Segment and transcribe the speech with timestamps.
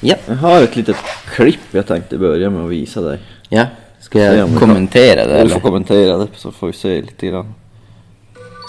[0.00, 0.14] Ja.
[0.26, 0.96] Jag har ett litet
[1.34, 3.18] klipp jag tänkte börja med att visa dig.
[3.48, 3.66] Ja.
[4.00, 5.60] Ska jag kommentera det Du får eller?
[5.60, 7.54] kommentera det så får vi se lite grann.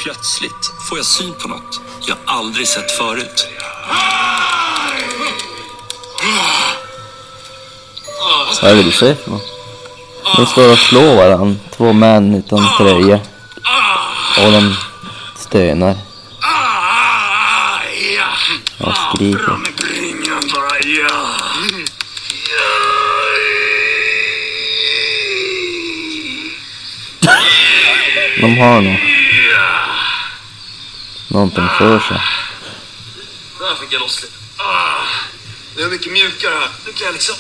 [0.04, 3.48] Plötsligt får jag syn på något jag aldrig sett förut.
[8.62, 9.42] Vad är det du ser för något?
[10.38, 11.56] De står och slår varandra.
[11.72, 13.20] Två män utan tröja.
[14.46, 14.76] Och de
[15.38, 15.96] stönar
[18.80, 19.58] och skriker.
[20.96, 21.02] De
[28.58, 29.00] har nog
[31.28, 32.22] någonting för sig.
[33.60, 34.34] Där fick jag loss lite.
[35.76, 36.70] Det är mycket mjukare här.
[36.86, 37.36] Nu kan jag liksom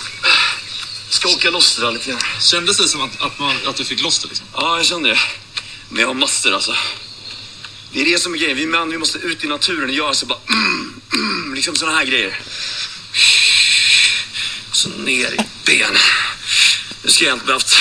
[1.09, 2.19] skaka loss det där lite grann.
[2.39, 4.47] Kändes det som att, att, man, att du fick loss det liksom?
[4.53, 5.19] Ja, jag kände det.
[5.89, 6.75] Men jag har master alltså.
[7.91, 8.57] Det är det som är grejen.
[8.57, 11.91] Vi män vi måste ut i naturen och göra så bara mm, mm, liksom såna
[11.91, 12.39] här grejer.
[15.05, 15.97] Ner i ben.
[17.03, 17.75] Nu ska jag egentligen behövt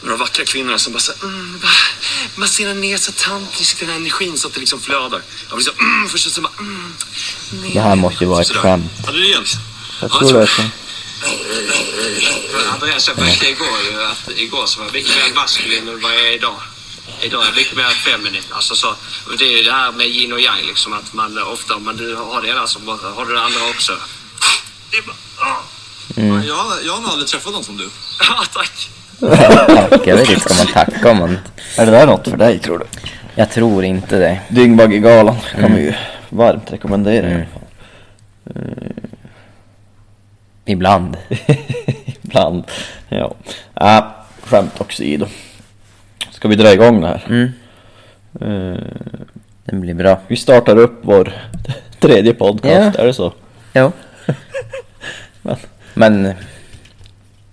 [0.00, 1.72] några vackra kvinnor som bara så mm, bara
[2.34, 5.22] massera ner så tantriskt den här energin så att det liksom flödar.
[5.48, 6.94] Jag blir så mm, först så bara mm,
[7.50, 7.74] ner.
[7.74, 8.92] Det här måste ju vara ett skämt.
[9.06, 9.44] Hade du igen?
[10.00, 10.62] Jag tror det är så.
[12.72, 16.14] Andreas, jag märkte igår ju att igår så var jag mycket mer maskulin än vad
[16.14, 16.60] jag är idag.
[17.20, 18.42] Idag är jag mycket mer feminin.
[18.50, 18.96] Alltså så,
[19.38, 21.96] det är ju det här med yin och yang liksom att man ofta om man
[21.96, 22.80] du har det ena så
[23.16, 23.96] har du det andra också.
[24.90, 25.16] Det är bara,
[26.16, 27.84] ah, Jag, jag har nog aldrig träffat någon som du.
[28.30, 28.88] ah, tack.
[29.90, 31.38] Tack, jag vet inte, ska man tacka om man...
[31.78, 32.84] Är det där något för dig tror du?
[33.34, 34.40] Jag tror inte det.
[34.48, 35.94] Dyngbaggegalan kan vi ju
[36.28, 37.62] varmt rekommendera i alla fall.
[40.64, 41.16] Ibland.
[42.22, 42.64] Ibland.
[43.08, 43.34] Ja.
[43.80, 44.04] Äh,
[44.42, 45.26] skämt åsido.
[46.30, 47.24] Ska vi dra igång det här?
[47.28, 47.52] Mm.
[48.40, 48.80] Eh,
[49.64, 50.20] Det blir bra.
[50.28, 51.32] vi startar upp vår
[52.00, 53.02] tredje podcast, Ja.
[53.02, 53.32] är det så?
[53.74, 53.92] Jo.
[55.42, 55.56] Men-
[55.94, 56.32] Men...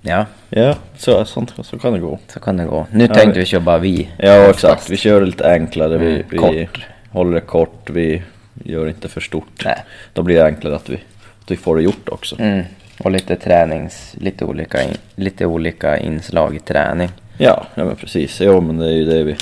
[0.01, 2.19] Ja, Ja, så, sånt, så kan det gå.
[2.27, 2.87] så kan det gå.
[2.91, 4.09] Nu Ja, tänkte vi- köra bara vi.
[4.17, 6.85] Ja exakt, vi kör lite enklare, vi, Mm, vi kort.
[7.11, 8.21] håller det kort, vi
[8.63, 9.61] gör inte för stort.
[9.65, 9.83] Nej.
[10.13, 10.95] Då blir det enklare att vi,
[11.43, 12.35] att vi får det gjort också.
[12.39, 12.63] Mm.
[12.99, 14.15] Och lite tränings...
[14.19, 17.09] Lite olika, in, lite olika inslag i träning.
[17.37, 18.41] Ja, ja men precis.
[18.41, 19.35] Jo men det är ju det vi...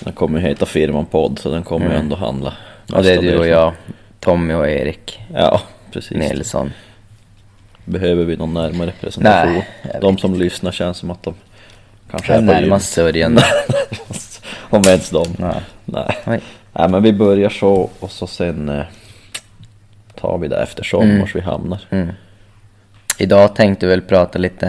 [0.00, 2.02] Den kommer ju heta Firman Podd så den kommer ju Mm.
[2.02, 2.54] ändå handla
[2.92, 3.72] Och det är du och jag,
[4.20, 5.60] Tommy och Erik Ja,
[5.92, 6.16] precis.
[6.16, 6.72] Nilsson.
[7.88, 9.52] Behöver vi någon närmare presentation?
[9.52, 11.34] Nej, de som lyssnar känns som att de
[12.10, 12.46] kanske är på gym.
[12.46, 13.42] närmast sörjande.
[14.70, 15.26] Om ens de.
[15.38, 15.60] Nej.
[15.84, 16.18] Nej.
[16.26, 16.40] Oj.
[16.72, 18.84] Nej men vi börjar så och så sen eh,
[20.14, 21.20] tar vi det eftersom Mm.
[21.20, 21.80] vars vi hamnar.
[21.90, 22.08] Mm.
[23.18, 24.66] Idag tänkte vi väl prata lite,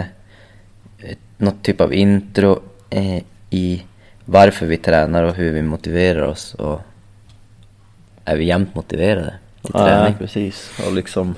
[0.98, 2.60] eh, något typ av intro
[2.90, 3.82] eh, i
[4.24, 6.80] varför vi tränar och hur vi motiverar oss och
[8.24, 10.14] är vi jämt motiverade till Nej, träning?
[10.18, 10.70] precis.
[10.86, 11.34] Och liksom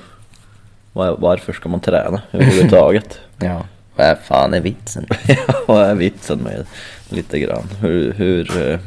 [0.93, 3.19] var, varför ska man träna överhuvudtaget?
[3.39, 3.61] Ja.
[3.95, 5.05] Vad fan är vitsen?
[5.27, 5.35] Ja,
[5.67, 6.65] Vad är vitsen med
[7.09, 7.67] lite grann?
[7.81, 8.79] Hur, hur, eh,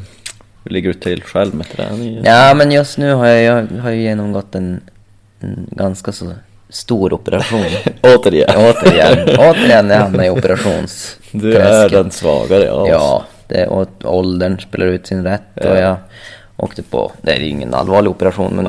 [0.64, 2.24] hur ligger du till själv med träningen?
[2.24, 4.80] Ja men just nu har jag, jag har ju genomgått en,
[5.40, 6.32] en ganska så
[6.68, 7.64] stor operation.
[8.02, 8.50] Återigen.
[8.56, 12.88] återigen, återigen jag hamnar i operations Du är den svagare av oss.
[12.90, 15.78] Ja, det, och åldern spelar ut sin rätt och Ja.
[15.78, 15.96] jag
[16.56, 18.68] åkte på, det är ju ingen allvarlig operation men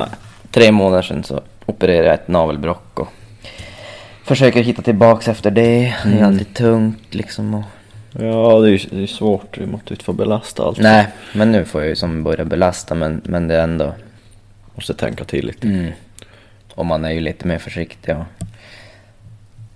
[0.50, 2.87] tre månader sedan så opererade jag ett navelbrock och
[4.28, 5.94] försöker hitta tillbaks efter det.
[6.02, 6.18] Det Mm.
[6.18, 7.62] är alltid tungt liksom och...
[8.12, 9.58] Ja, det är det är svårt.
[9.58, 10.78] Vi måste inte få belasta allt.
[10.78, 13.92] Nej, men nu får jag ju som börja belasta men, men det är ändå...
[14.74, 15.66] Måste tänka till lite.
[15.68, 15.92] Mm,
[16.74, 18.24] och man är ju lite mer försiktig och...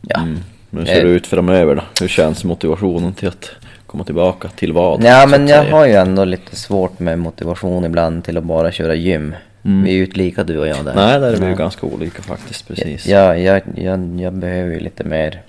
[0.00, 0.20] Ja.
[0.20, 0.38] Mm.
[0.70, 1.82] Hur ser det ut framöver då?
[2.00, 3.50] Hur känns motivationen till att
[3.86, 4.48] komma tillbaka?
[4.48, 5.04] Till vad?
[5.04, 5.76] Ja men jag säga?
[5.76, 9.34] har ju ändå lite svårt med motivation ibland till att bara köra gym.
[9.64, 9.84] Mm.
[9.84, 10.94] Vi är ju inte lika du och jag där.
[10.94, 12.68] Nej, där är vi ju ganska olika faktiskt.
[12.68, 13.06] Precis.
[13.06, 15.42] Ja, jag, jag, jag behöver ju lite mer...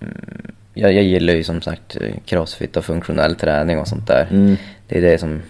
[0.00, 4.26] Mm, jag, jag gillar ju som sagt crossfit och funktionell träning och sånt där.
[4.30, 4.56] Mm.
[4.88, 5.42] Det är det som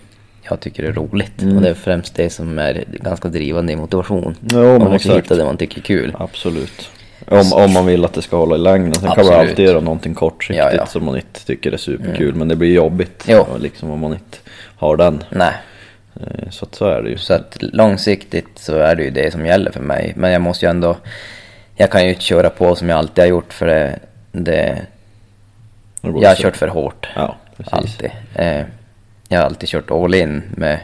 [0.42, 1.42] jag tycker är roligt.
[1.42, 1.56] Mm.
[1.56, 4.34] Och det är främst det som är ganska drivande i motivation.
[4.53, 5.25] Jo, man måste exakt.
[5.25, 6.16] hitta det man tycker är kul.
[6.19, 6.91] Absolut.
[7.27, 8.94] Om, om man vill att det ska hålla i längden.
[8.94, 9.51] Sen kan man Absolut.
[9.51, 10.86] alltid göra någonting kortsiktigt Ja, ja.
[10.86, 12.34] som man inte tycker är superkul.
[12.34, 13.24] Men det blir jobbigt.
[13.28, 13.47] Jo.
[13.59, 14.39] Liksom om man inte
[14.77, 15.24] har den.
[15.30, 15.54] Nej,
[16.50, 17.18] Så att så är det ju.
[17.18, 20.12] så att långsiktigt så är det ju det som gäller för mig.
[20.16, 20.97] Men jag måste ju ändå...
[21.76, 23.98] Jag kan ju inte köra på som jag alltid har gjort för det...
[24.32, 24.86] det
[26.00, 27.09] jag har kört för hårt.
[27.15, 27.72] Ja, precis.
[27.72, 28.10] Alltid.
[28.34, 28.62] Eh,
[29.28, 30.78] jag har alltid kört all in med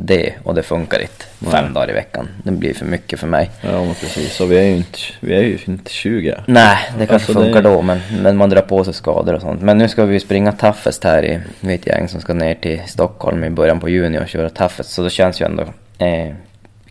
[0.00, 2.28] det och det funkar inte fem dagar i veckan.
[2.44, 3.50] Det blir för mycket för mig.
[3.60, 4.40] Ja, men precis.
[4.40, 6.34] Och vi är ju inte, vi är ju inte 20.
[6.46, 9.40] Nej, det kanske Alltså, funkar det- då men, men man drar på sig skador och
[9.40, 9.62] sånt.
[9.62, 12.54] Men nu ska vi springa Toughest här i, vi är ett gäng som ska ner
[12.54, 14.90] till Stockholm i början på juni och köra Toughest.
[14.90, 15.62] Så det känns ju ändå
[15.98, 16.34] eh,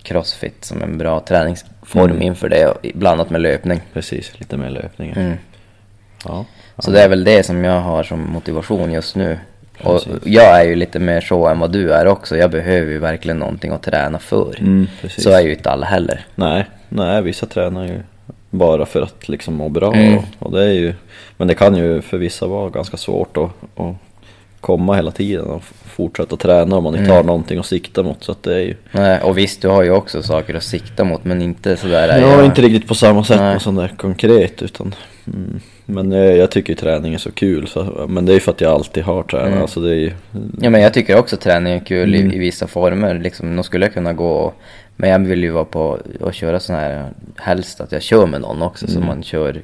[0.03, 2.21] crossfit som en bra träningsform Mm.
[2.21, 3.81] inför det och blandat med löpning.
[3.93, 5.11] Precis, lite mer löpning.
[5.11, 5.33] Mm.
[6.25, 6.45] Ja.
[6.79, 9.37] Så det är väl det som jag har som motivation just nu.
[9.83, 12.37] Och jag är ju lite mer så än vad du är också.
[12.37, 14.55] Jag behöver ju verkligen någonting att träna för.
[14.59, 14.87] Mm.
[15.17, 16.25] Så är ju inte alla heller.
[16.35, 17.99] Nej, nej, vissa tränar ju
[18.49, 19.93] bara för att liksom må bra.
[19.93, 20.17] Mm.
[20.17, 20.93] Och, och det är ju,
[21.37, 23.49] men det kan ju för vissa vara ganska svårt att,
[23.81, 23.95] att
[24.61, 27.15] komma hela tiden och fortsätta träna om man inte Mm.
[27.15, 28.23] har någonting att sikta mot.
[28.23, 31.03] Så att det är ju, Nej, och visst, du har ju också saker att sikta
[31.03, 32.19] mot men inte sådär.
[32.19, 33.53] jag jag- inte riktigt på samma sätt Nej.
[33.53, 34.95] med sånt där konkret utan
[35.33, 38.51] mm, Men eh, jag tycker träning är så kul så, men det är ju för
[38.51, 39.47] att jag alltid har tränat.
[39.47, 39.61] Mm.
[39.61, 40.15] Alltså det är
[40.61, 42.31] Ja men jag tycker också träning är kul Mm.
[42.31, 43.19] i, i vissa former.
[43.19, 44.53] Liksom, nog skulle jag kunna gå och,
[44.95, 48.41] Men jag vill ju vara på och köra sån här, helst att jag kör med
[48.41, 49.07] någon också så Mm.
[49.07, 49.61] man kör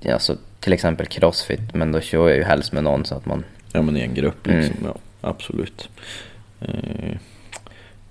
[0.00, 3.26] ja, Alltså till exempel crossfit men då kör jag ju helst med någon så att
[3.26, 4.60] man ja men i en grupp Mm.
[4.60, 5.88] liksom, ja absolut.
[6.60, 7.16] Eh,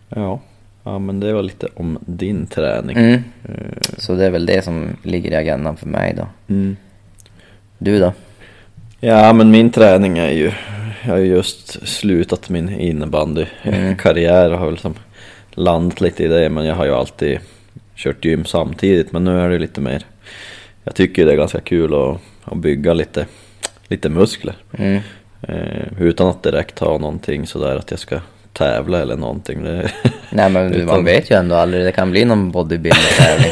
[0.09, 0.39] ja.
[0.85, 2.97] Ja, men det var lite om din träning.
[2.97, 3.13] mm.
[3.43, 3.51] Eh,
[3.97, 6.27] Så det är väl det som ligger i agendan för mig då.
[6.53, 6.77] mm.
[7.77, 8.13] Du då?
[8.99, 10.51] Ja men min träning är ju,
[11.05, 14.93] jag har ju just slutat min innebandykarriär och har väl som
[15.51, 17.39] landat lite i det men jag har ju alltid
[17.95, 20.03] kört gym samtidigt men nu är det lite mer,
[20.83, 23.25] jag tycker det är ganska kul att, att bygga lite,
[23.87, 24.55] lite muskler.
[24.77, 25.01] Mm.
[25.41, 28.19] Eh, utan att direkt ha någonting sådär att jag ska
[28.57, 29.63] tävla eller någonting.
[29.63, 29.91] Det,
[30.29, 33.51] Nej men du, man Utan- vet ju ändå aldrig, det kan bli någon bodybuilder-tävling.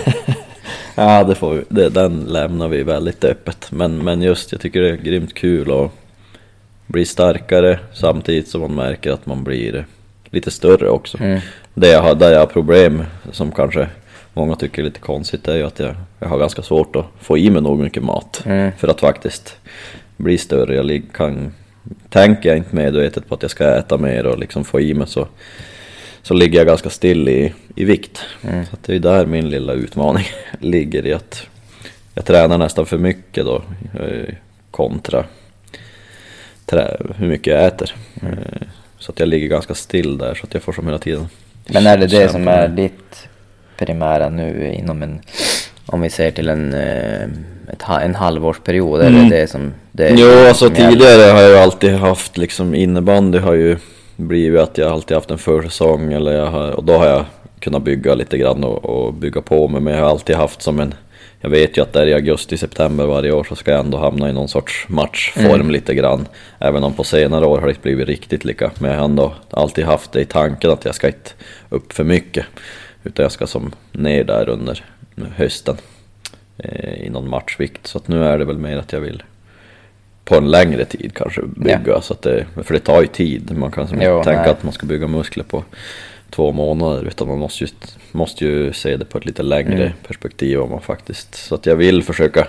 [0.96, 3.68] ja det får vi, det, den lämnar vi väldigt öppet.
[3.72, 5.92] Men, men just jag tycker det är grymt kul att
[6.88, 9.86] bli starkare samtidigt som man märker att man blir
[10.30, 11.18] lite större också.
[11.22, 11.40] Mm.
[11.74, 13.88] Det jag har, där jag har problem som kanske
[14.34, 17.38] många tycker är lite konstigt är ju att jag, jag har ganska svårt att få
[17.38, 18.72] i mig nog mycket mat Mm.
[18.78, 19.56] för att faktiskt
[20.18, 20.76] bli större.
[20.76, 21.54] Jag kan,
[22.10, 25.08] tänker jag inte medvetet på att jag ska äta mer och liksom få i mig
[25.08, 25.28] så,
[26.22, 28.22] så ligger jag ganska still i, i vikt.
[28.42, 28.66] Mm.
[28.66, 30.26] Så det är där min lilla utmaning
[30.60, 31.48] ligger i att
[32.14, 33.64] jag tränar nästan för mycket då
[34.00, 34.34] eh,
[34.72, 35.26] kontra
[36.66, 37.96] trä, hur mycket jag äter.
[38.22, 38.34] Mm.
[38.34, 38.68] Eh,
[39.00, 41.28] Så att jag ligger ganska still där så att jag får som hela tiden
[41.68, 43.28] Men är det det som är ditt
[43.78, 45.22] primära nu inom en,
[45.86, 47.24] om vi ser till en, eh,
[47.72, 49.30] ett, en halvårsperiod, Mm.
[49.30, 53.54] det det som det Jo, alltså som tidigare har jag alltid haft liksom innebandy har
[53.54, 53.78] ju
[54.16, 57.26] blivit att jag alltid haft en försäsong eller jag har, och då har jag
[57.60, 60.80] kunnat bygga lite grann och, och bygga på mig men jag har alltid haft som
[60.80, 60.94] en
[61.42, 64.30] jag vet ju att där i augusti, september varje år så ska jag ändå hamna
[64.30, 65.72] i någon sorts matchform Mm.
[65.72, 66.28] lite grann.
[66.60, 68.72] Även om på senare år har det inte blivit riktigt lika.
[68.80, 71.30] Men jag har ändå alltid haft det i tanken att jag ska inte
[71.70, 72.46] upp för mycket.
[73.04, 74.84] Utan jag ska som ner där under
[75.36, 75.78] hösten
[76.58, 77.88] eh, i någon matchvikt.
[77.88, 79.24] Så att nu är det väl mer att jag vill
[80.26, 82.02] på en längre tid kanske bygga.
[82.02, 83.58] Så att det, för det tar ju tid.
[83.58, 84.52] Man kan som Jo, inte tänka nej.
[84.52, 85.64] att man ska bygga muskler på
[86.30, 87.04] två månader.
[87.08, 87.70] Utan man måste ju,
[88.12, 89.94] måste ju se det på ett lite längre Mm.
[90.08, 91.36] perspektiv om man faktiskt.
[91.36, 92.48] Så att jag vill försöka.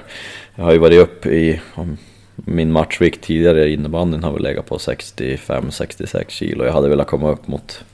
[0.54, 1.96] Jag har ju varit upp i om,
[2.34, 6.64] min matchvikt tidigare i innebandyn har väl legat på 65-66 kilo.
[6.64, 7.84] Jag hade velat komma upp mot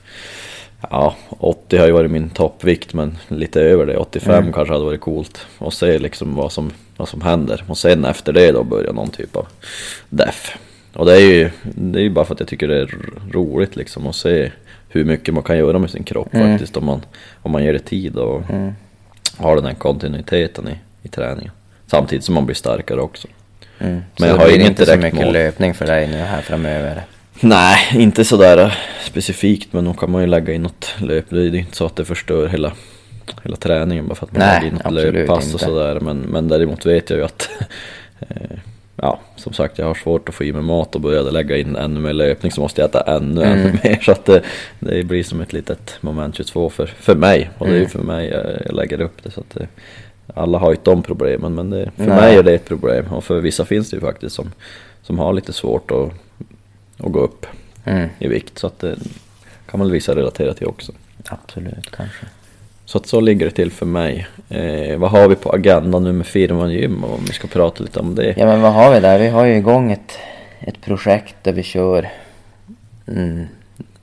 [0.89, 4.53] Ja, 80 har ju varit min toppvikt men lite över det, 85 Mm.
[4.53, 5.47] kanske hade varit coolt.
[5.57, 7.63] Och se liksom vad som, vad som händer.
[7.67, 9.47] Och sen efter det då börja någon typ av
[10.09, 10.57] def.
[10.93, 13.21] Och det är ju det är ju bara för att jag tycker det är ro-
[13.31, 14.51] roligt liksom att se
[14.89, 16.51] hur mycket man kan göra med sin kropp Mm.
[16.51, 17.01] faktiskt om man,
[17.41, 18.71] om man ger det tid och Mm.
[19.37, 21.51] har den här kontinuiteten i, i träningen.
[21.87, 23.27] Samtidigt som man blir starkare också.
[23.79, 23.93] Mm.
[23.93, 25.33] Men så jag det har blir inget inte så mycket mål.
[25.33, 27.01] löpning för dig nu här framöver?
[27.41, 28.71] Nej, inte sådär eh,
[29.05, 31.25] specifikt men nog kan man ju lägga in något löp.
[31.29, 32.71] Det är ju inte så att det förstör hela,
[33.43, 35.99] hela träningen bara för att man Nej, lägger in något löppass och sådär.
[35.99, 37.49] Men, men däremot vet jag ju att
[38.19, 38.57] eh,
[38.95, 41.75] Ja, som sagt jag har svårt att få i mig mat och började lägga in
[41.75, 43.59] ännu mer löpning så måste jag äta ännu, Mm.
[43.59, 43.99] ännu mer.
[44.01, 44.41] Så att det,
[44.79, 47.49] det blir som ett litet moment 22 för, för mig.
[47.57, 47.89] Och det är ju Mm.
[47.89, 49.31] för mig jag, jag lägger upp det.
[49.31, 49.57] Så att
[50.35, 52.15] alla har ju inte de problemen men det, för Nej.
[52.21, 53.05] mig är det ett problem.
[53.11, 54.51] Och för vissa finns det ju faktiskt som,
[55.01, 56.09] som har lite svårt att,
[57.03, 57.45] att gå upp
[57.85, 58.09] Mm.
[58.19, 58.59] i vikt.
[58.59, 58.95] Så att det
[59.71, 60.91] kan väl vissa relatera till också.
[61.29, 62.25] Absolut, kanske.
[62.85, 64.27] Så att så ligger det till för mig.
[64.49, 67.99] Eh, vad har vi på agendan nu med firman gym om vi ska prata lite
[67.99, 68.33] om det?
[68.37, 69.19] Ja men vad har vi där?
[69.19, 70.17] Vi har ju igång ett,
[70.59, 72.09] ett projekt där vi kör
[73.07, 73.45] mm,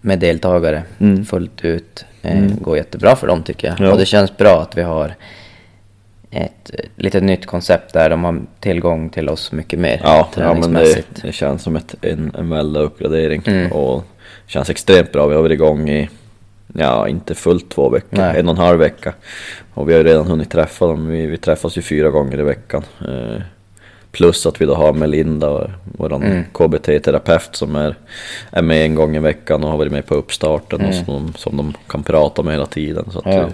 [0.00, 1.24] med deltagare Mm.
[1.24, 2.04] fullt ut.
[2.22, 2.56] Eh, Mm.
[2.60, 3.80] går jättebra för dem tycker jag.
[3.80, 3.92] Ja.
[3.92, 5.14] Och det känns bra att vi har
[6.30, 10.54] ett eh, lite nytt koncept där de har tillgång till oss mycket mer Ja, ja
[10.54, 11.22] men det, träningsmässigt.
[11.22, 13.72] det känns som ett, en, en väldig uppgradering Mm.
[13.72, 14.04] och
[14.46, 15.26] känns extremt bra.
[15.26, 16.08] Vi har varit igång i,
[16.74, 18.40] ja inte fullt två veckor, Nej.
[18.40, 19.14] en och en halv vecka.
[19.74, 22.82] Och vi har redan hunnit träffa dem, vi, vi träffas ju fyra gånger i veckan.
[23.00, 23.42] Eh,
[24.12, 27.94] Plus att vi då har Melinda, vår KBT-terapeut som är,
[28.50, 31.56] är med en gång i veckan och har varit med på uppstarten och som, som
[31.56, 33.10] de kan prata med hela tiden.
[33.12, 33.32] Så att Ja.
[33.32, 33.52] är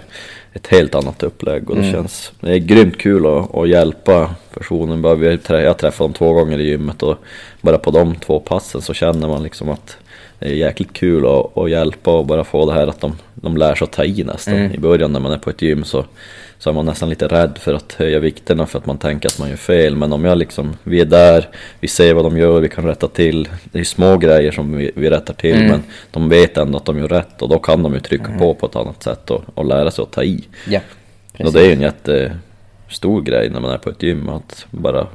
[0.55, 5.03] ett helt annat upplägg och det känns, det är grymt kul att, att hjälpa personen.
[5.03, 7.17] Jag har träffat dem två gånger i gymmet och
[7.61, 9.97] bara på de två passen så känner man liksom att
[10.45, 13.75] är jäkligt kul att, att hjälpa och bara få det här att de, de lär
[13.75, 14.55] sig att ta i nästan.
[14.75, 16.05] I början när man är på ett gym så,
[16.59, 19.39] så är man nästan lite rädd för att höja vikterna för att man tänker att
[19.39, 19.95] man gör fel.
[19.95, 21.49] Men om jag liksom, vi är där,
[21.79, 23.49] vi ser vad de gör, vi kan rätta till.
[23.71, 26.97] Det är små grejer som vi, vi rättar till men de vet ändå att de
[26.99, 29.65] gör rätt och då kan de ju trycka på på ett annat sätt och, och
[29.65, 30.43] lära sig att ta i.
[30.67, 30.79] Ja,
[31.45, 35.07] Och det är ju en jättestor grej när man är på ett gym att bara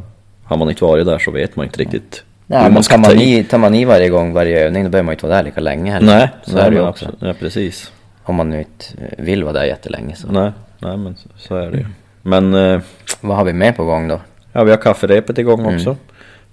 [0.45, 3.45] har man inte varit där så vet man inte riktigt Nej, ska tar man, i,
[3.45, 5.61] tar man i varje gång, varje övning, då behöver man ju inte vara där lika
[5.61, 6.17] länge heller.
[6.19, 7.11] Nej, så nej, är det ju också.
[7.21, 7.93] Ja, precis.
[8.23, 8.85] Om man nu inte
[9.19, 10.33] vill vara där jättelänge så.
[10.33, 11.87] Nej, nej men så, så är det ju.
[12.23, 12.81] Men eh,
[13.21, 14.21] Vad har vi med på gång då?
[14.53, 15.75] ja, vi har kafferepet igång Mm.
[15.75, 15.97] också.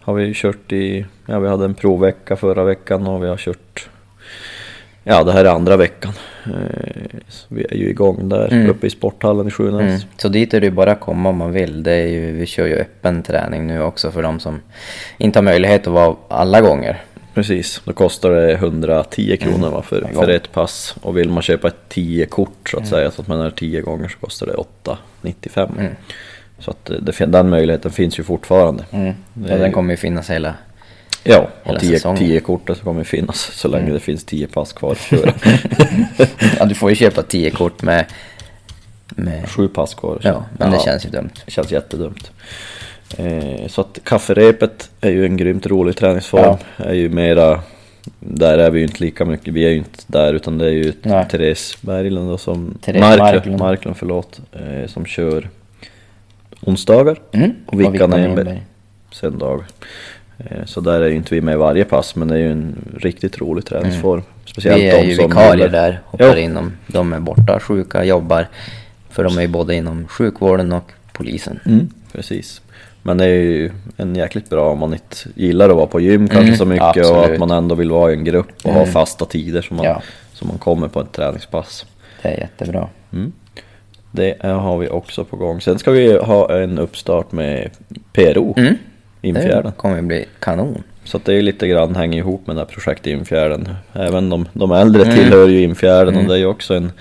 [0.02, 3.90] Har vi kört i, ja vi hade en provvecka förra veckan och vi har kört
[5.10, 6.14] Ja det här är andra veckan.
[6.46, 9.82] Eh, så vi är ju igång där uppe i sporthallen i Sjunäs.
[9.82, 10.00] Mm.
[10.18, 11.84] Så dit är det ju bara att komma om man vill.
[11.84, 14.62] Det är ju, vi kör ju öppen träning nu också för de som
[15.18, 17.04] inte har möjlighet att vara alla gånger.
[17.34, 20.96] Precis, då kostar det 110 kronor va, för, för ett pass.
[21.02, 24.08] Och vill man köpa ett 10-kort så att säga, så att man är 10 gånger
[24.08, 24.54] så kostar det
[25.24, 25.90] 8,95.
[26.60, 28.86] Så att det, det, den möjligheten finns ju fortfarande.
[28.92, 29.14] Mm.
[29.48, 30.54] Ja, den kommer ju finnas hela...
[31.30, 32.18] Ja, och 10, säsongen.
[32.20, 35.34] 10 kortet så kommer finnas så länge det finns 10 pass kvar att köra.
[36.60, 38.06] Ja, du får ju köpa 10 kort med...
[39.16, 39.50] med...
[39.50, 40.20] Sju pass kvar.
[40.24, 41.30] Ja, men det känns ju dumt.
[41.46, 42.32] Det känns jättedumt.
[43.18, 46.58] Eh, så att kafferepet är ju en grymt rolig träningsform.
[46.78, 47.62] Är ju mera,
[48.20, 50.70] där är vi ju inte lika mycket, vi är ju inte där utan det är
[50.72, 51.26] ju Nej.
[51.32, 53.60] Therese Berglund då som, Therese Marklund, Marklund.
[53.60, 55.50] Marklund förlåt, eh, som kör
[56.62, 57.52] onsdagar Mm.
[57.66, 58.62] och Vickan Enberg.
[59.12, 59.66] söndagar.
[60.38, 62.76] Eh, så där är ju inte vi med varje pass men det är ju en
[62.98, 64.22] riktigt rolig träningsform.
[64.46, 64.90] Speciellt Mm.
[64.92, 66.38] Vi är de ju som vikarier gillar- där, hoppar Ja.
[66.38, 68.48] in om de är borta, sjuka, jobbar.
[69.10, 71.60] För de är ju både inom sjukvården och polisen.
[71.66, 72.62] Mm, precis.
[73.04, 76.28] Men det är ju en jäkligt bra om man inte gillar att vara på gym
[76.28, 77.32] kanske Mm, så mycket och absolut.
[77.32, 80.02] att man ändå vill vara i en grupp och ha fasta tider som man, Ja.
[80.34, 81.86] som man kommer på ett träningspass.
[82.22, 82.88] Det är jättebra.
[84.12, 85.62] Det är, har vi också på gång.
[85.62, 87.70] Sen ska vi ha en uppstart med
[88.14, 88.76] PRO, Mm.
[89.28, 89.64] Infjärden.
[89.66, 90.84] Det kommer ju bli kanon.
[91.04, 93.70] Så det är lite grann hänger ihop med det här projektet Infjärden.
[93.94, 95.16] Även de, de äldre Mm.
[95.16, 96.92] tillhör ju Infjärden och det är ju också en,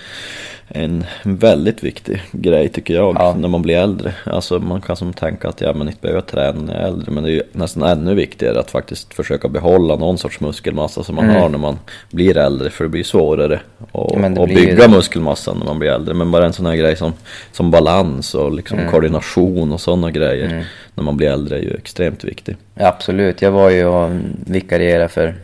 [0.68, 3.35] en väldigt viktig grej tycker jag Ja.
[3.38, 4.14] när man blir äldre.
[4.25, 7.12] Alltså man kan som tänka att ja men inte behöver träna när jag är äldre
[7.12, 11.14] men det är ju nästan ännu viktigare att faktiskt försöka behålla någon sorts muskelmassa som
[11.14, 11.78] man har när man
[12.11, 13.61] blir äldre för det blir svårare
[13.92, 14.35] att Mm.
[14.37, 14.88] Ja, bygga det.
[14.88, 16.14] muskelmassan när man blir äldre.
[16.14, 17.12] Men bara en sån här grej som,
[17.52, 18.90] som balans och liksom Mm.
[18.90, 22.56] koordination och sådana grejer när man blir äldre är ju extremt viktig.
[22.75, 23.42] Ja, absolut.
[23.42, 24.11] Jag var ju och
[24.46, 25.35] vikarierade för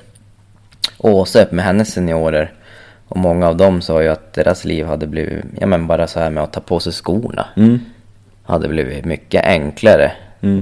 [0.99, 2.53] Åse med hennes seniorer.
[3.13, 6.21] Och många av dem sa ju att deras liv hade blivit, ja men bara så
[6.21, 7.47] här med att ta på sig skorna.
[7.57, 7.81] Mm.
[8.43, 10.13] Hade blivit mycket enklare.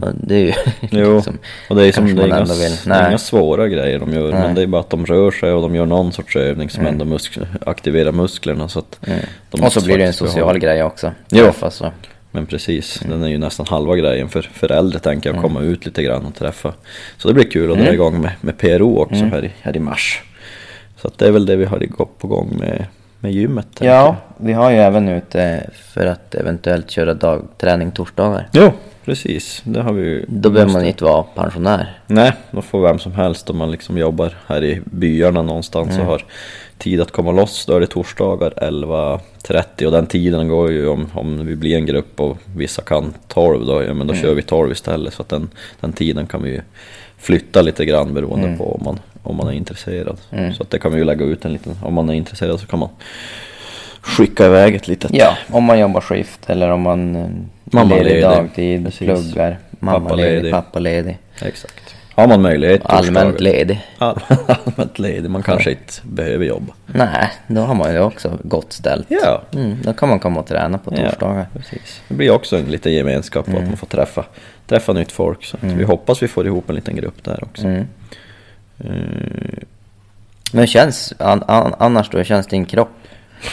[0.02, 0.52] Och det är ju
[1.14, 1.38] liksom,
[1.70, 2.76] och det är, som, det är, inga, vill.
[2.86, 3.08] Nej.
[3.08, 4.54] inga svåra grejer de gör, men Nej.
[4.54, 7.04] det är bara att de rör sig och de gör någon sorts övning som ändå
[7.04, 8.68] musk- aktiverar musklerna.
[8.68, 9.20] Så att Mm.
[9.66, 11.12] Och så blir det en social behålla- grej också.
[11.30, 11.46] Jo.
[11.60, 11.84] Och-
[12.30, 15.42] Men precis, den är ju nästan halva grejen för, för äldre tänker Mm.
[15.42, 16.72] jag, komma ut lite grann och träffa.
[17.18, 19.30] Så det blir kul att dra igång med, med PRO också Mm.
[19.32, 20.22] här, i, här i mars.
[21.02, 21.86] Så att det är väl det vi har
[22.18, 22.86] på gång med,
[23.20, 23.66] med gymmet.
[23.80, 28.48] Ja, vi har ju även ute för att eventuellt köra dagträning torsdagar.
[28.52, 28.72] Jo,
[29.04, 29.62] precis.
[29.64, 30.24] Det har vi ju.
[30.28, 31.98] Då behöver man inte vara pensionär.
[32.06, 36.00] Nej, då får vem som helst om man liksom jobbar här i byarna någonstans Mm.
[36.00, 36.24] och har
[36.78, 37.66] tid att komma loss.
[37.66, 41.86] Då är det torsdagar 11.30 och den tiden går ju om, om vi blir en
[41.86, 44.22] grupp och vissa kan 12 då, ja men då Mm.
[44.24, 45.14] kör vi 12 istället.
[45.14, 45.48] Så att den,
[45.80, 46.60] den tiden kan vi ju
[47.18, 48.58] flytta lite grann beroende Mm.
[48.58, 50.16] på om man, om man är intresserad.
[50.56, 52.66] Så att det kan vi ju lägga ut en liten, om man är intresserad så
[52.66, 52.88] kan man
[54.00, 57.26] skicka iväg ett litet Ja, om man jobbar skift eller om man eh,
[57.64, 58.04] Mammaledig.
[58.04, 58.98] ledig dagtid, Precis.
[59.32, 60.52] pluggar, mammaledig, Pappaledig.
[60.52, 61.94] pappaledig, Exakt.
[62.14, 63.80] Har man möjlighet allmänt ledig.
[63.98, 66.72] All, allmänt ledig, man kanske inte behöver jobba.
[66.86, 69.06] Nej, då har man ju också gott ställt.
[69.08, 69.42] Ja.
[69.54, 71.38] Mm, då kan man komma och träna på torsdagar.
[71.54, 72.00] Ja, precis.
[72.08, 74.24] Det blir också en liten gemenskap och att man får träffa,
[74.66, 75.44] träffa nytt folk.
[75.44, 77.66] Så att vi hoppas vi får ihop en liten grupp där också.
[77.66, 77.86] Mm.
[78.84, 79.62] Eh,
[80.52, 82.88] Men känns, an, an, annars då, känns din kropp?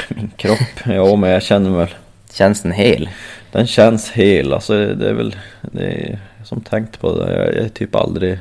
[0.10, 1.88] min kropp, ja men jag känner väl,
[2.34, 3.10] Känns den hel?
[3.52, 4.54] den känns hel.
[4.54, 7.34] Alltså det är väl, det är som tänkt på det.
[7.38, 8.40] Jag, jag är typ aldrig,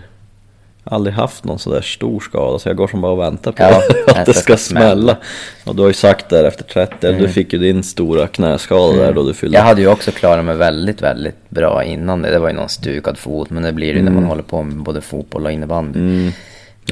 [0.84, 3.82] aldrig haft någon sådär stor skada så jag går som bara och väntar på Ja,
[4.06, 5.16] att det ska smälla.
[5.64, 9.12] Och du har ju sagt där efter 30, du fick ju din stora knäskada där
[9.12, 12.30] då du fyllde Jag hade ju också klarat mig väldigt, väldigt bra innan det.
[12.30, 14.76] Det var ju någon stukad fot, men det blir det när man håller på med
[14.76, 16.32] både fotboll och innebandy.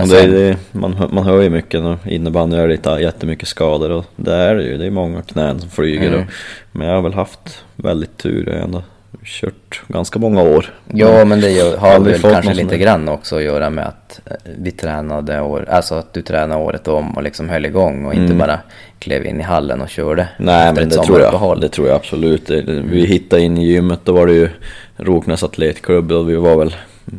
[0.00, 4.04] Och det, det, man, man hör ju mycket när innebandy är inte jättemycket skador och
[4.16, 4.78] det är det ju.
[4.78, 6.08] Det är många knän som flyger.
[6.08, 6.20] Mm.
[6.20, 6.26] Och,
[6.72, 8.48] men jag har väl haft väldigt tur.
[8.48, 8.82] Jag har ändå
[9.24, 10.74] kört ganska många år.
[10.92, 14.36] Ja, men det gör- har väl kanske lite grann också att göra med att eh,
[14.58, 18.34] vi tränade år, alltså att du tränade året om och liksom höll igång och inte
[18.34, 18.58] bara
[18.98, 20.22] klev in i hallen och körde.
[20.22, 20.46] Mm.
[20.54, 22.50] Nej men det tror, jag, det tror jag absolut.
[22.90, 24.48] Vi hittade in i gymmet, då var det ju
[24.96, 26.74] Roknäs atletklubb och vi var väl,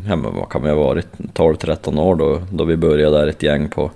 [0.07, 3.43] ja, men vad kan vi ha varit, 12-13 år då, då vi började där ett
[3.43, 3.91] gäng på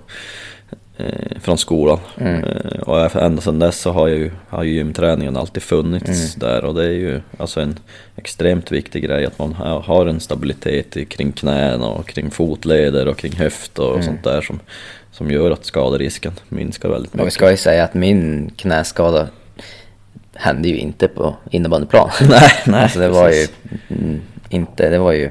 [0.96, 1.98] eh, från skolan.
[2.18, 2.44] Mm.
[2.44, 6.54] Eh, och ända sedan dess så har ju, har ju gymträningen alltid funnits Mm.
[6.54, 7.78] där och det är ju alltså en
[8.16, 13.08] extremt viktig grej att man ha- har en stabilitet i- kring knän och kring fotleder
[13.08, 14.02] och kring höft och Mm.
[14.02, 14.60] sånt där som,
[15.12, 17.34] som gör att skaderisken minskar väldigt Och vi mycket.
[17.34, 19.28] ska ju säga att min knäskada
[20.34, 22.10] hände ju inte på innebandyplan.
[22.30, 24.20] Nej, nej, alltså det var ju precis.
[24.48, 25.30] inte, det var ju...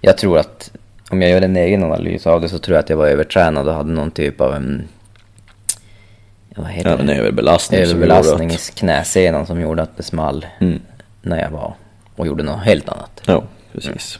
[0.00, 0.70] Jag tror att
[1.10, 3.68] om jag gör en egen analys av det så tror jag att jag var övertränad
[3.68, 4.88] och hade någon typ av en...
[6.56, 7.14] Vad heter Ja, en det?
[7.14, 10.80] överbelastning som Överbelastning gjorde i knäsenan som gjorde att det small Mm.
[11.22, 11.74] när jag var
[12.16, 13.22] och gjorde något helt annat.
[13.26, 13.42] Ja,
[13.72, 14.18] precis.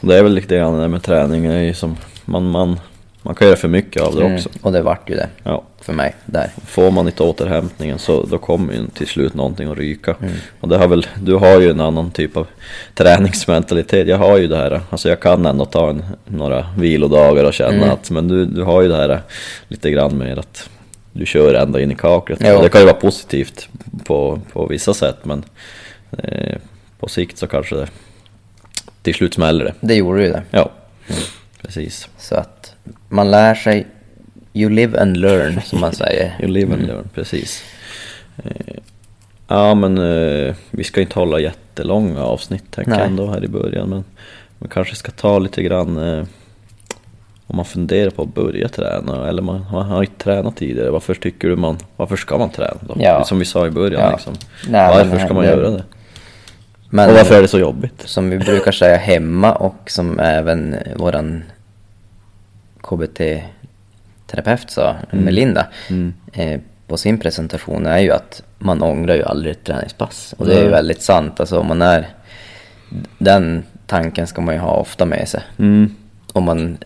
[0.00, 2.80] Och det är väl lite grann det där med träning, är ju som man, man,
[3.22, 4.48] man kan göra för mycket av det Mm, också.
[4.62, 5.62] och det vart ju det Ja.
[5.80, 6.50] för mig där.
[6.66, 10.16] Får man inte återhämtningen så då kommer ju till slut någonting att ryka.
[10.22, 10.34] Mm.
[10.60, 12.46] Och det har väl, du har ju en annan typ av
[12.94, 14.08] träningsmentalitet.
[14.08, 17.72] Jag har ju det här, alltså jag kan ändå ta en, några vilodagar och känna
[17.76, 17.90] Mm.
[17.90, 19.20] att, men du, du har ju det här
[19.68, 20.68] lite grann med att
[21.12, 22.38] du kör ända in i kaklet.
[22.56, 23.68] Och Det kan ju vara positivt
[24.04, 25.44] på, på vissa sätt men
[26.18, 26.56] eh,
[27.00, 27.86] på sikt så kanske det
[29.02, 29.74] till slut smäller det.
[29.80, 30.42] Det gjorde ju det.
[30.50, 30.70] Ja,
[31.62, 32.08] precis.
[32.18, 32.61] Så att
[33.08, 33.86] man lär sig,
[34.52, 36.36] you live and learn som man säger.
[36.40, 37.64] You live and learn, precis.
[38.44, 38.74] Eh,
[39.48, 43.88] Ja men eh, vi ska inte hålla jättelånga avsnitt tänker jag ändå här i början
[43.88, 44.04] men
[44.58, 46.24] man kanske ska ta lite grann eh,
[47.46, 51.14] om man funderar på att börja träna eller man, man har inte tränat tidigare, varför
[51.14, 52.94] tycker du man, varför ska man träna då?
[52.98, 53.24] Ja.
[53.24, 54.10] Som vi sa i början Ja.
[54.10, 54.34] liksom.
[54.68, 55.84] Nej, varför ska man det- göra det?
[56.90, 58.02] Men Och varför är det så jobbigt?
[58.04, 61.42] som vi brukar säga hemma och som även våran
[62.92, 65.66] KBT-terapeut sa, Melinda,
[66.32, 70.34] eh, på sin presentation är ju att man ångrar ju aldrig ett träningspass.
[70.38, 72.08] Och det är ju väldigt sant, alltså om man är...
[73.18, 75.40] Den tanken ska man ju ha ofta med sig.
[75.58, 75.94] Mm.
[76.32, 76.78] Om man...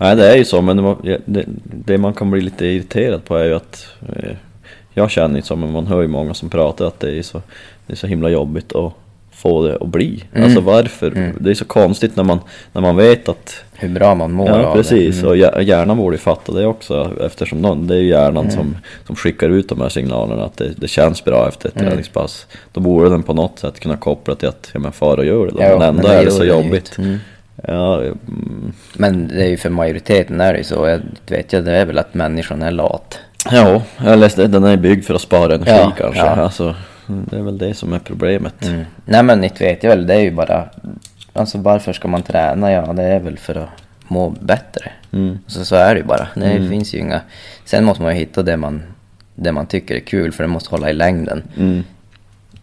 [0.00, 3.24] Nej det är ju så men det, var- det, det man kan bli lite irriterad
[3.24, 4.36] på är ju att eh,
[4.94, 7.42] Jag känner ju som, men man hör ju många som pratar att det är så,
[7.86, 8.92] det är så himla jobbigt att
[9.38, 10.24] få det att bli.
[10.32, 10.44] Mm.
[10.44, 11.32] Alltså varför?
[11.40, 12.38] Det är så konstigt när man,
[12.72, 15.20] när man vet att Hur bra man mår Ja av precis, det.
[15.20, 15.30] Mm.
[15.30, 18.76] och hjär- hjärnan borde ju fatta det också eftersom de, det är ju hjärnan som,
[19.06, 21.88] som skickar ut de här signalerna att det, det känns bra efter ett Mm.
[21.88, 22.46] träningspass.
[22.72, 25.46] Då borde den på något sätt kunna koppla till att, ja men far och gör
[25.46, 26.98] det då, Ja, men ändå men det är det så ju jobbigt.
[26.98, 27.18] Mm.
[27.66, 30.86] Ja, mm, Men det är ju för majoriteten är det ju så.
[30.88, 33.18] Jag vet jag, det är väl att människan är lat.
[33.50, 36.20] Ja, jag läste den är byggd för att spara energi Ja, kanske.
[36.20, 36.26] ja.
[36.30, 36.74] Alltså,
[37.08, 38.64] det är väl det som är problemet.
[38.66, 38.84] Mm.
[39.04, 40.68] Nej men inte vet jag väl, det är ju bara...
[41.32, 42.72] Alltså varför ska man träna?
[42.72, 43.68] Ja, det är väl för att
[44.08, 44.90] må bättre.
[45.12, 45.38] Mm.
[45.46, 46.28] Så, så är det ju bara.
[46.34, 47.20] Det finns ju inga...
[47.64, 48.82] Sen måste man ju hitta det man,
[49.34, 51.42] det man tycker är kul, för det måste hålla i längden.
[51.56, 51.84] Mm.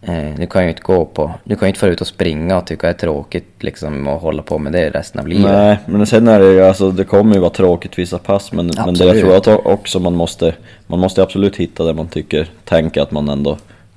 [0.02, 1.34] Eh, du kan ju inte gå på...
[1.44, 4.20] Du kan ju inte få ut och springa och tycka det är tråkigt liksom och
[4.20, 5.52] hålla på med det resten av livet.
[5.52, 8.70] Nej, men sen är det ju, alltså det kommer ju vara tråkigt vissa pass men,
[8.76, 10.54] men det jag tror att också man måste,
[10.86, 13.56] man måste absolut hitta det man tycker, tänker att man ändå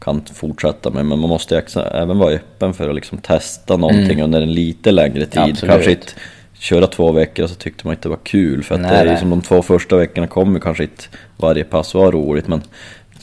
[0.09, 4.21] kan fortsätta med men man måste ju även vara öppen för att liksom testa någonting
[4.23, 5.37] under en lite längre tid.
[5.37, 5.51] Mm.
[5.51, 5.71] Absolut.
[5.73, 6.07] Kanske inte
[6.53, 8.97] köra två veckor och så tyckte man inte det var kul för att Nej, det
[8.97, 9.17] är nej.
[9.19, 11.03] som de två första veckorna kommer kanske inte
[11.37, 12.61] varje pass vara roligt men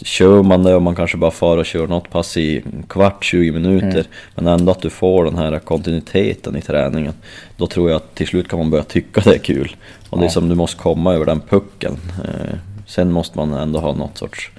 [0.03, 3.25] Kör man det och man kanske bara far och kör något pass i en kvart,
[3.25, 4.05] 20 minuter Mm.
[4.35, 7.13] Men ändå att du får den här kontinuiteten i träningen
[7.57, 9.77] Då tror jag att till slut kan man börja tycka det är kul
[10.11, 10.31] Och det är Ja.
[10.31, 14.51] som du måste komma över den pucken eh, Sen måste man ändå ha något sorts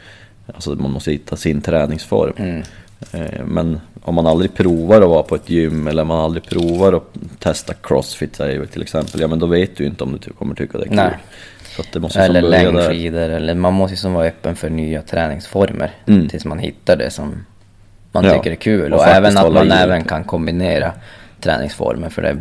[0.56, 2.64] Alltså man måste hitta sin träningsform Mm.
[3.14, 6.94] eh, Men om man aldrig provar att vara på ett gym eller man aldrig provar
[6.94, 8.34] att testa crossfit
[8.72, 10.96] till exempel Ja men då vet du inte om du kommer tycka det är kul
[10.96, 11.18] Nej.
[11.76, 15.92] Så det måste Eller längdskidor, eller man måste ju som vara öppen för nya träningsformer
[16.08, 16.30] Mm.
[16.30, 17.46] tills man hittar det som
[18.12, 18.94] man Ja, tycker är kul.
[18.94, 20.92] och Och, även att man även kan kombinera
[21.42, 22.38] träningsformer för det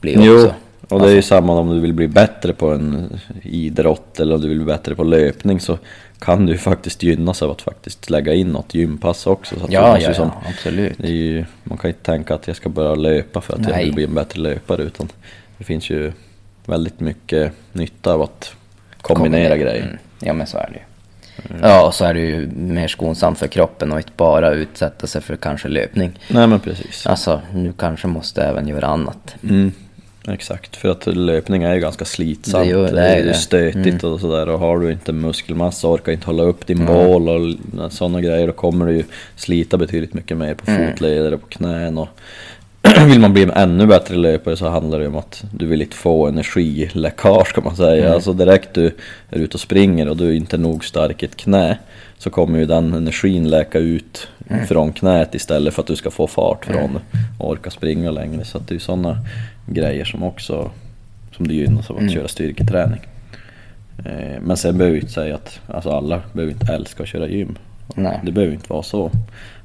[0.00, 0.54] blir ju Jo, också...
[0.88, 4.40] och det är ju samma om du vill bli bättre på en idrott eller om
[4.40, 5.78] du vill bli bättre på löpning så
[6.18, 9.58] kan du ju faktiskt gynnas av att faktiskt lägga in något gympass också.
[9.58, 10.92] Så att Ja, ja, ju som, ja, absolut.
[10.98, 13.70] det är ju, man kan inte tänka att jag ska börja löpa för att jag
[13.70, 13.84] Nej.
[13.84, 15.08] vill bli en bättre löpare utan
[15.58, 16.12] det finns ju
[16.66, 18.52] väldigt mycket nytta av att
[19.00, 19.82] kombinera grejer.
[19.82, 19.98] Mm.
[20.20, 20.82] Ja men så är det ju.
[21.62, 25.20] Ja och så är det ju mer skonsamt för kroppen och inte bara utsätta sig
[25.22, 26.18] för kanske löpning.
[26.28, 27.06] Nej men precis.
[27.06, 29.36] Alltså nu kanske måste även göra annat.
[29.42, 29.72] Mm,
[30.28, 32.64] exakt, för att löpning är ju ganska slitsamt.
[32.64, 36.26] Det gör- det är ju stötigt och sådär och har du inte muskelmassa, orkar inte
[36.26, 39.04] hålla upp din bål och sådana grejer, då kommer du ju
[39.36, 42.08] slita betydligt mycket mer på fotleder och på knän och
[43.08, 45.96] vill man bli en ännu bättre löpare så handlar det om att du vill inte
[45.96, 48.12] få energiläckage kan man säga.
[48.14, 48.86] Alltså direkt du
[49.30, 51.78] är ute och springer och du är inte nog stark i ett knä
[52.18, 54.28] så kommer ju den energin läka ut
[54.68, 57.00] från knät istället för att du ska få fart från det
[57.38, 58.44] och orka springa längre.
[58.44, 59.18] Så att det är ju sådana
[59.66, 60.70] grejer som också
[61.36, 63.00] som det gynnas av att köra styrketräning.
[64.04, 67.28] Eh, Men sen behöver vi inte säga att alltså alla behöver inte älska att köra
[67.28, 67.58] gym.
[67.94, 68.20] Nej.
[68.24, 69.10] Det behöver inte vara så.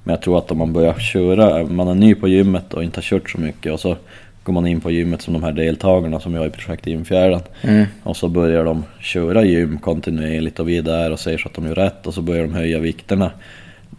[0.04, 2.98] Men jag tror att om man börjar köra, man är ny på gymmet och inte
[2.98, 3.98] har kört så mycket och så
[4.44, 7.42] går man in på gymmet som de här deltagarna som har i projekt Gymfjärden.
[7.62, 7.86] Mm.
[8.04, 11.54] Och så börjar de köra gym kontinuerligt och vi är där och ser så att
[11.54, 13.32] de gör rätt och så börjar de höja vikterna.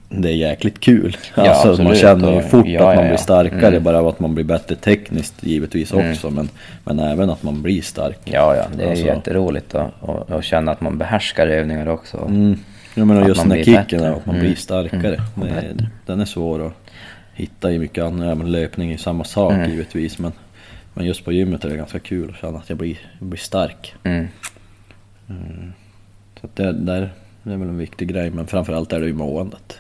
[0.09, 1.17] Det är jäkligt kul.
[1.37, 1.99] Ja, alltså, man absolut.
[1.99, 3.83] känner ju fort ja, att man ja, blir starkare Mm.
[3.83, 6.49] bara av att man blir bättre tekniskt givetvis också men,
[6.85, 8.19] men även att man blir stark.
[8.25, 12.17] Ja ja, det är Alltså- jätteroligt att, känna att man behärskar övningar också.
[12.29, 12.59] Mm.
[12.95, 14.47] Jag menar just man den här kicken, att man Mm.
[14.47, 15.15] blir starkare.
[15.37, 15.49] Mm.
[15.49, 16.73] Det, är- den är svår att
[17.35, 19.71] hitta i mycket annat, men löpning är samma sak Mm.
[19.71, 20.33] givetvis men,
[20.95, 23.41] men just på gymmet är det ganska kul att känna att jag blir, jag blir
[23.41, 23.95] stark.
[24.05, 24.29] Mm.
[26.41, 27.11] Så att det, där,
[27.43, 29.79] det är väl en viktig grej men framförallt är det ju måendet,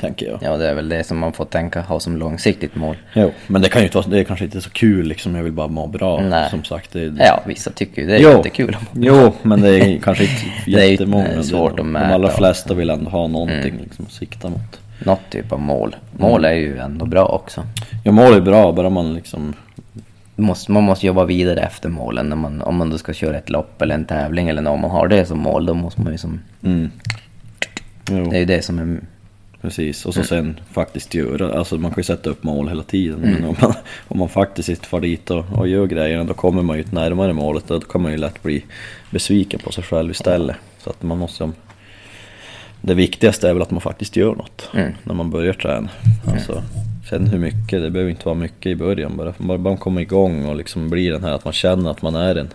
[0.00, 0.42] tänker jag.
[0.42, 0.52] Mm.
[0.52, 2.96] Ja det är väl det som man får tänka, ha som långsiktigt mål.
[3.14, 5.42] Jo, men det kan ju inte vara, det är kanske inte så kul liksom, jag
[5.42, 6.50] vill bara må bra Nej.
[6.50, 6.92] som sagt.
[6.92, 8.28] Det, det, Ja, vissa tycker ju det är Jo.
[8.30, 8.76] jättekul.
[8.92, 10.34] Jo, men det är kanske inte
[10.66, 11.42] Det är jättemånga.
[11.42, 13.82] svårt att De mäta allra och- flesta vill ändå ha någonting Mm.
[13.82, 14.80] liksom, att sikta mot.
[14.98, 15.96] Något typ av mål.
[16.18, 17.66] Mål är ju ändå bra också.
[18.04, 19.54] Ja, mål är bra, bara man liksom
[20.36, 22.28] Måste, man måste jobba vidare efter målen.
[22.28, 24.90] När man, om man då ska köra ett lopp eller en tävling eller om man
[24.90, 26.40] har det som mål, då måste man ju som...
[26.62, 26.90] Mm.
[28.04, 29.00] Det är ju det som är...
[29.60, 30.06] precis.
[30.06, 30.28] Och så Mm.
[30.28, 33.20] sen faktiskt göra, alltså man kan ju sätta upp mål hela tiden.
[33.20, 33.72] Men om man,
[34.08, 37.32] om man faktiskt inte far dit och, och gör grejerna då kommer man ju närmare
[37.32, 38.64] målet och då kan man ju lätt bli
[39.10, 40.56] besviken på sig själv istället.
[40.78, 41.50] Så att man måste...
[42.86, 44.92] Det viktigaste är väl att man faktiskt gör något Mm.
[45.04, 45.88] när man börjar träna.
[46.26, 46.62] Alltså,
[47.10, 49.34] sen hur mycket, det behöver inte vara mycket i början bara.
[49.38, 52.34] Bara man kommer igång och liksom blir den här att man känner att man är
[52.36, 52.48] en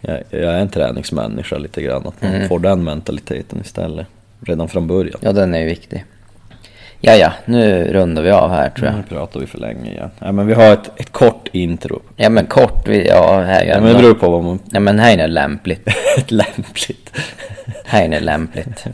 [0.00, 2.06] jag, jag är en träningsmänniska lite grann.
[2.06, 2.48] Att man Mm.
[2.48, 4.06] får den mentaliteten istället.
[4.40, 5.18] Redan från början.
[5.20, 6.04] Ja, den är ju viktig.
[7.04, 8.96] Ja, ja, nu rundar vi av här tror jag.
[8.96, 10.10] Nu pratar vi för länge igen.
[10.18, 12.02] Ja, men vi har ett, ett kort intro.
[12.16, 14.58] Ja, men kort, vi, ja, här Ja, är men det beror på vad man...
[14.72, 15.88] Ja, men här är lämpligt.
[16.18, 17.12] ett lämpligt.
[17.84, 18.84] Här är lämpligt.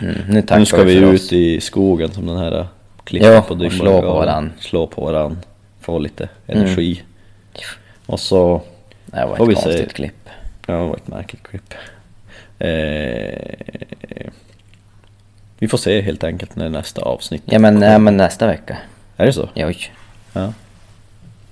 [0.00, 1.32] Mm, nu tackar Nu ska vi för ut oss.
[1.32, 2.66] i skogen som den här
[3.04, 4.52] klippen Ja, på och slå på varann.
[4.58, 5.38] Slå på varann.
[5.80, 6.62] Få lite Mm.
[6.64, 7.02] energi.
[8.06, 8.62] Och så...
[9.06, 10.28] Det var ett vi konstigt klipp.
[10.66, 11.74] Ja, det var ett märkligt klipp.
[12.58, 14.30] Eh,
[15.60, 18.76] vi får se helt enkelt när nästa avsnitt Ja, men, ja, men nästa vecka.
[19.16, 19.48] Är det så?
[19.54, 19.92] Ja, oj.
[20.32, 20.52] Ja.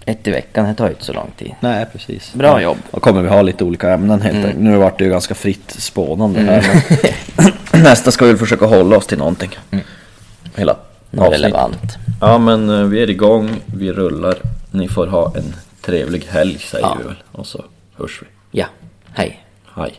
[0.04, 1.54] Ett i veckan, det tar ju inte så lång tid.
[1.60, 2.34] Nej, precis.
[2.34, 2.60] Bra Ja.
[2.60, 2.78] jobb.
[2.90, 4.46] Då kommer vi ha lite olika ämnen helt Mm.
[4.46, 4.64] enkelt.
[4.64, 6.84] Nu vart det ju ganska fritt spånande här.
[7.72, 9.50] Men nästa ska vi väl försöka hålla oss till någonting.
[10.56, 10.76] Hela
[11.10, 11.44] Något avsnittet.
[11.44, 11.98] relevant.
[12.20, 14.34] Ja men eh, vi är igång, vi rullar.
[14.70, 16.96] Ni får ha en trevlig helg säger Ja.
[17.00, 17.16] vi väl.
[17.32, 17.64] Och så
[17.98, 18.58] hörs vi.
[18.58, 18.66] Ja,
[19.14, 19.44] hej.
[19.76, 19.94] Hej.